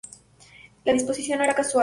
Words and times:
La 0.83 0.93
disposición 0.93 1.37
no 1.37 1.43
era 1.43 1.53
casual. 1.53 1.79